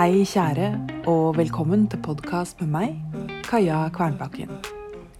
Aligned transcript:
Hei, 0.00 0.22
kjære, 0.24 0.68
og 1.12 1.34
velkommen 1.36 1.82
til 1.92 2.00
podkast 2.00 2.62
med 2.62 2.70
meg, 2.72 3.32
Kaja 3.44 3.82
Kvernbakken. 3.92 4.48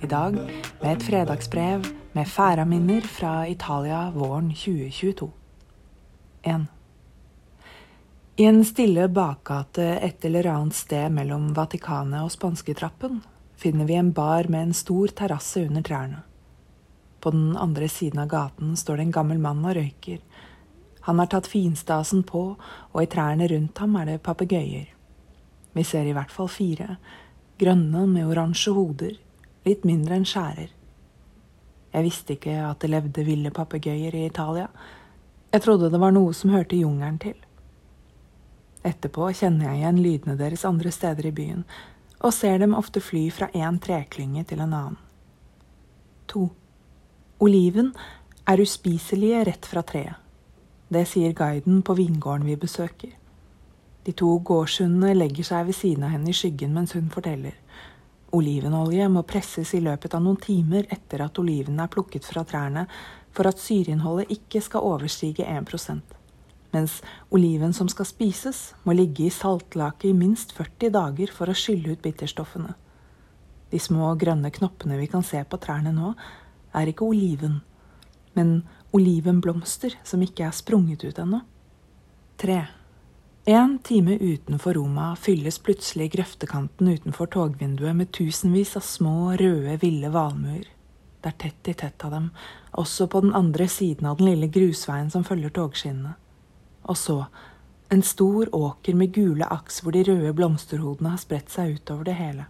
I 0.01 0.09
dag 0.09 0.39
med 0.39 0.87
et 0.89 1.05
fredagsbrev 1.05 1.85
med 2.17 2.31
færaminner 2.33 3.05
fra 3.05 3.45
Italia 3.45 4.07
våren 4.15 4.49
2022. 4.57 5.29
1. 6.49 6.65
I 8.41 8.49
en 8.49 8.63
stille 8.65 9.05
bakgate 9.13 9.99
et 10.01 10.25
eller 10.25 10.49
annet 10.49 10.79
sted 10.81 11.13
mellom 11.13 11.51
Vatikanet 11.61 12.25
og 12.25 12.33
Spansketrappen 12.33 13.21
finner 13.61 13.85
vi 13.85 14.01
en 14.01 14.15
bar 14.17 14.49
med 14.49 14.71
en 14.71 14.79
stor 14.81 15.13
terrasse 15.13 15.67
under 15.69 15.85
trærne. 15.85 16.23
På 17.21 17.37
den 17.37 17.53
andre 17.53 17.89
siden 17.89 18.25
av 18.25 18.33
gaten 18.33 18.73
står 18.81 18.97
det 18.97 19.11
en 19.11 19.19
gammel 19.21 19.45
mann 19.45 19.61
og 19.61 19.77
røyker. 19.77 20.25
Han 21.07 21.19
har 21.19 21.31
tatt 21.33 21.49
finstasen 21.49 22.23
på, 22.29 22.43
og 22.93 23.03
i 23.03 23.09
trærne 23.11 23.49
rundt 23.49 23.79
ham 23.81 23.97
er 23.97 24.13
det 24.13 24.23
papegøyer. 24.23 24.89
Vi 25.73 25.85
ser 25.87 26.09
i 26.09 26.15
hvert 26.17 26.33
fall 26.35 26.51
fire, 26.51 26.97
grønne 27.61 28.07
med 28.11 28.29
oransje 28.29 28.73
hoder, 28.75 29.15
litt 29.65 29.85
mindre 29.89 30.19
enn 30.19 30.29
skjærer. 30.29 30.73
Jeg 31.91 32.07
visste 32.07 32.37
ikke 32.37 32.57
at 32.69 32.81
det 32.83 32.91
levde 32.91 33.25
ville 33.27 33.53
papegøyer 33.55 34.15
i 34.15 34.27
Italia. 34.29 34.69
Jeg 35.51 35.65
trodde 35.65 35.91
det 35.91 36.01
var 36.01 36.15
noe 36.15 36.35
som 36.37 36.53
hørte 36.55 36.79
jungelen 36.79 37.19
til. 37.23 37.37
Etterpå 38.87 39.29
kjenner 39.37 39.71
jeg 39.71 39.81
igjen 39.81 40.01
lydene 40.05 40.39
deres 40.39 40.65
andre 40.65 40.93
steder 40.95 41.29
i 41.29 41.35
byen, 41.37 41.65
og 42.21 42.35
ser 42.37 42.61
dem 42.61 42.77
ofte 42.77 43.03
fly 43.03 43.27
fra 43.33 43.51
én 43.57 43.81
treklynge 43.83 44.45
til 44.49 44.63
en 44.63 44.73
annen. 44.77 44.99
To. 46.31 46.47
Oliven 47.41 47.95
er 48.49 48.63
uspiselige 48.63 49.45
rett 49.49 49.67
fra 49.67 49.83
treet. 49.87 50.17
Det 50.91 51.07
sier 51.07 51.33
guiden 51.39 51.83
på 51.87 51.95
vingården 51.95 52.47
vi 52.49 52.59
besøker. 52.61 53.17
De 54.05 54.13
to 54.17 54.31
gårdshundene 54.45 55.15
legger 55.15 55.47
seg 55.47 55.69
ved 55.69 55.79
siden 55.79 56.07
av 56.07 56.15
henne 56.17 56.33
i 56.33 56.37
skyggen 56.37 56.75
mens 56.75 56.97
hun 56.97 57.11
forteller. 57.13 57.55
Olivenolje 58.35 59.09
må 59.11 59.25
presses 59.27 59.75
i 59.75 59.83
løpet 59.83 60.15
av 60.15 60.25
noen 60.25 60.39
timer 60.41 60.87
etter 60.91 61.23
at 61.25 61.39
olivenene 61.39 61.87
er 61.87 61.93
plukket 61.93 62.27
fra 62.27 62.45
trærne, 62.47 62.87
for 63.31 63.47
at 63.47 63.63
syreinnholdet 63.63 64.33
ikke 64.35 64.63
skal 64.65 64.87
overstige 64.87 65.47
1% 65.47 66.19
mens 66.73 67.01
oliven 67.35 67.73
som 67.75 67.89
skal 67.91 68.09
spises, 68.09 68.61
må 68.85 68.95
ligge 68.95 69.27
i 69.27 69.35
saltlake 69.35 70.11
i 70.11 70.17
minst 70.17 70.55
40 70.57 70.93
dager 70.95 71.33
for 71.35 71.51
å 71.51 71.57
skylle 71.57 71.95
ut 71.95 72.03
bitterstoffene. 72.05 72.75
De 73.71 73.79
små 73.79 74.13
grønne 74.19 74.51
knoppene 74.55 74.99
vi 74.99 75.09
kan 75.11 75.25
se 75.27 75.43
på 75.47 75.61
trærne 75.63 75.93
nå, 75.95 76.15
er 76.75 76.91
ikke 76.91 77.07
oliven, 77.07 77.61
men 78.39 78.61
olivenblomster 78.97 79.97
som 80.05 80.23
ikke 80.25 80.47
er 80.49 80.57
sprunget 80.57 81.05
ut 81.05 81.19
ennå. 81.19 81.41
Tre. 82.41 82.61
En 83.51 83.79
time 83.85 84.17
utenfor 84.21 84.77
Roma 84.77 85.15
fylles 85.17 85.59
plutselig 85.59 86.11
grøftekanten 86.13 86.89
utenfor 86.89 87.31
togvinduet 87.33 87.97
med 87.97 88.13
tusenvis 88.13 88.77
av 88.77 88.85
små, 88.85 89.33
røde, 89.41 89.79
ville 89.81 90.11
valmuer. 90.13 90.69
Det 91.21 91.33
er 91.33 91.39
tett 91.41 91.69
i 91.69 91.75
tett 91.77 92.05
av 92.05 92.15
dem, 92.15 92.29
også 92.73 93.09
på 93.13 93.21
den 93.25 93.35
andre 93.37 93.67
siden 93.69 94.07
av 94.09 94.21
den 94.21 94.31
lille 94.31 94.49
grusveien 94.53 95.11
som 95.13 95.25
følger 95.25 95.53
togskinnene. 95.57 96.15
Og 96.89 96.97
så 96.97 97.17
en 97.93 98.03
stor 98.07 98.49
åker 98.55 98.95
med 98.95 99.13
gule 99.13 99.49
aks 99.51 99.83
hvor 99.83 99.97
de 99.97 100.05
røde 100.07 100.33
blomsterhodene 100.37 101.17
har 101.17 101.21
spredt 101.21 101.51
seg 101.53 101.75
utover 101.81 102.07
det 102.07 102.17
hele. 102.21 102.47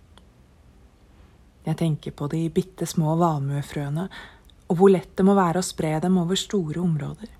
Jeg 1.64 1.78
tenker 1.80 2.14
på 2.16 2.28
de 2.32 2.44
bitte 2.52 2.86
små 2.88 3.14
valmuefrøene 3.20 4.06
og 4.70 4.78
hvor 4.78 4.92
lett 4.94 5.10
det 5.18 5.26
må 5.26 5.34
være 5.34 5.60
å 5.60 5.66
spre 5.66 5.96
dem 6.02 6.18
over 6.22 6.38
store 6.38 6.78
områder. 6.80 7.30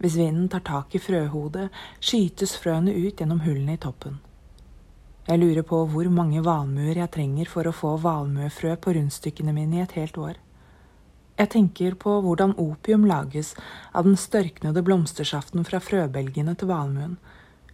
Hvis 0.00 0.16
vinden 0.16 0.48
tar 0.52 0.62
tak 0.64 0.94
i 0.96 1.00
frøhodet, 1.00 1.68
skytes 2.00 2.54
frøene 2.60 2.92
ut 2.92 3.20
gjennom 3.20 3.40
hullene 3.44 3.76
i 3.76 3.80
toppen. 3.80 4.20
Jeg 5.28 5.40
lurer 5.40 5.64
på 5.64 5.82
hvor 5.92 6.08
mange 6.12 6.40
valmuer 6.44 6.98
jeg 6.98 7.12
trenger 7.16 7.48
for 7.48 7.68
å 7.68 7.74
få 7.76 7.96
valmuefrø 8.02 8.76
på 8.80 8.94
rundstykkene 8.96 9.52
mine 9.56 9.78
i 9.78 9.82
et 9.84 9.96
helt 9.96 10.16
år. 10.20 10.38
Jeg 11.40 11.52
tenker 11.54 11.94
på 12.00 12.18
hvordan 12.24 12.56
opium 12.60 13.06
lages 13.08 13.54
av 13.96 14.08
den 14.08 14.18
størknede 14.20 14.82
blomstersaften 14.84 15.64
fra 15.68 15.80
frøbelgene 15.80 16.56
til 16.58 16.68
valmuen. 16.68 17.14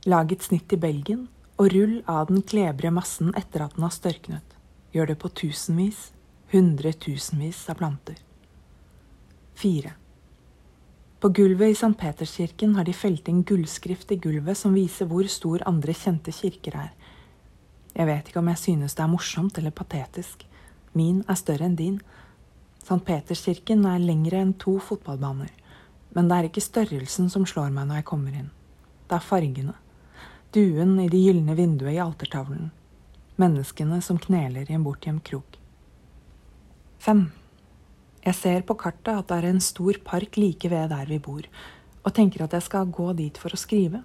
Lag 0.07 0.31
et 0.31 0.47
snitt 0.47 0.75
i 0.75 0.79
belgen, 0.79 1.27
og 1.59 1.73
rull 1.73 1.97
av 2.11 2.29
den 2.31 2.45
klebrige 2.47 2.95
massen 2.95 3.33
etter 3.39 3.65
at 3.65 3.75
den 3.75 3.87
har 3.87 3.95
størknet. 3.95 4.55
Gjør 4.95 5.11
det 5.11 5.19
på 5.23 5.33
tusenvis, 5.41 6.11
hundretusenvis 6.53 7.65
av 7.73 7.81
planter. 7.81 8.21
4. 9.57 9.91
På 11.21 11.29
gulvet 11.29 11.69
i 11.69 11.73
St. 11.73 11.95
Peterskirken 11.99 12.75
har 12.77 12.85
de 12.85 12.93
felt 12.93 13.29
inn 13.29 13.41
gullskrift 13.43 14.11
i 14.13 14.19
gulvet 14.21 14.59
som 14.59 14.75
viser 14.77 15.09
hvor 15.09 15.25
stor 15.33 15.63
andre 15.65 15.95
kjente 15.97 16.35
kirker 16.37 16.77
er. 16.77 16.91
Jeg 17.97 18.05
vet 18.11 18.29
ikke 18.29 18.43
om 18.43 18.51
jeg 18.53 18.61
synes 18.61 18.97
det 18.99 19.05
er 19.05 19.09
morsomt 19.09 19.57
eller 19.57 19.73
patetisk. 19.73 20.45
Min 20.93 21.23
er 21.25 21.39
større 21.41 21.71
enn 21.71 21.79
din. 21.79 21.97
St. 22.83 23.01
Peterskirken 23.07 23.87
er 23.89 24.05
lengre 24.05 24.43
enn 24.45 24.53
to 24.61 24.77
fotballbaner. 24.77 25.49
Men 26.13 26.29
det 26.29 26.37
er 26.37 26.51
ikke 26.51 26.67
størrelsen 26.67 27.33
som 27.33 27.49
slår 27.49 27.73
meg 27.73 27.89
når 27.89 28.03
jeg 28.03 28.09
kommer 28.13 28.37
inn. 28.37 28.53
Det 29.09 29.17
er 29.17 29.25
fargene. 29.25 29.75
Duen 30.53 30.99
i 31.01 31.09
det 31.09 31.23
gylne 31.25 31.57
vinduet 31.57 31.97
i 31.97 32.05
altertavlen. 32.05 32.69
Menneskene 33.41 34.03
som 34.05 34.21
kneler 34.21 34.69
i 34.69 34.77
en 34.77 34.85
bortgjemt 34.85 35.25
krok. 35.25 35.57
5. 37.01 37.27
Jeg 38.27 38.35
ser 38.35 38.63
på 38.67 38.75
kartet 38.75 39.13
at 39.15 39.29
det 39.31 39.37
er 39.39 39.53
en 39.53 39.63
stor 39.63 40.01
park 40.03 40.35
like 40.35 40.67
ved 40.67 40.91
der 40.91 41.07
vi 41.07 41.21
bor, 41.23 41.45
og 42.03 42.15
tenker 42.15 42.43
at 42.43 42.57
jeg 42.57 42.65
skal 42.67 42.91
gå 42.91 43.13
dit 43.15 43.37
for 43.39 43.55
å 43.55 43.59
skrive. 43.61 44.01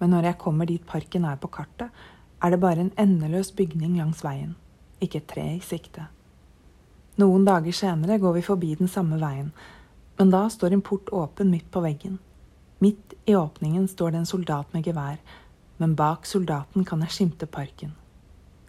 Men 0.00 0.14
når 0.14 0.30
jeg 0.30 0.38
kommer 0.40 0.68
dit 0.68 0.84
parken 0.86 1.26
er 1.28 1.36
på 1.36 1.50
kartet, 1.52 1.90
er 2.40 2.50
det 2.50 2.60
bare 2.60 2.80
en 2.80 2.94
endeløs 2.96 3.50
bygning 3.52 3.98
langs 3.98 4.22
veien, 4.24 4.54
ikke 5.04 5.20
et 5.20 5.28
tre 5.28 5.44
i 5.58 5.60
sikte. 5.60 6.06
Noen 7.20 7.44
dager 7.44 7.76
senere 7.76 8.16
går 8.22 8.38
vi 8.38 8.44
forbi 8.46 8.70
den 8.80 8.88
samme 8.88 9.20
veien, 9.20 9.52
men 10.16 10.32
da 10.32 10.46
står 10.48 10.72
en 10.72 10.84
port 10.84 11.12
åpen 11.12 11.52
midt 11.52 11.68
på 11.70 11.82
veggen. 11.84 12.16
Midt 12.80 13.12
i 13.28 13.36
åpningen 13.36 13.84
står 13.92 14.14
det 14.14 14.22
en 14.22 14.30
soldat 14.30 14.72
med 14.72 14.88
gevær, 14.88 15.20
men 15.78 15.96
bak 15.98 16.24
soldaten 16.26 16.88
kan 16.88 17.04
jeg 17.04 17.12
skimte 17.12 17.46
parken. 17.46 17.92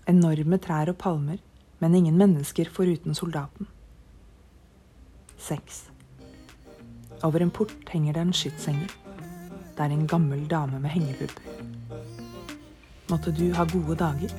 Enorme 0.04 0.60
trær 0.60 0.92
og 0.92 1.00
palmer, 1.00 1.40
men 1.80 1.96
ingen 1.96 2.20
mennesker 2.20 2.68
foruten 2.76 3.16
soldaten. 3.16 3.72
6. 5.38 5.90
Over 7.24 7.42
en 7.42 7.52
port 7.52 7.90
henger 7.90 8.14
det 8.14 8.22
en 8.22 8.34
skytshenger. 8.34 8.92
Det 9.78 9.86
er 9.86 9.92
en 9.92 10.08
gammel 10.08 10.48
dame 10.48 10.80
med 10.80 10.90
hengepupper. 10.90 11.42
Måtte 13.10 13.32
du 13.32 13.54
ha 13.54 13.64
gode 13.64 13.96
dager. 13.96 14.32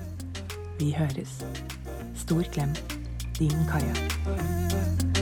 Vi 0.78 0.92
høres. 0.92 1.44
Stor 2.14 2.42
klem. 2.42 2.74
Din 3.38 3.66
Kaja. 3.70 5.15